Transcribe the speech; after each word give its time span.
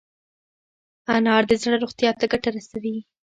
انار 1.15 1.43
د 1.49 1.51
زړه 1.61 1.75
روغتیا 1.83 2.11
ته 2.19 2.25
ګټه 2.31 2.49
رسوي. 2.57 2.97